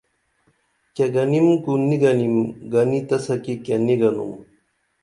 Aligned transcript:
کیہ 0.95 1.07
گنِم 1.13 1.47
کُو 1.63 1.71
نی 1.87 1.97
گنِم 2.03 2.35
گنی 2.71 2.99
تسہ 3.07 3.35
کی 3.43 3.53
کیہ 3.63 3.77
نی 3.85 3.95
گنُم 4.01 4.31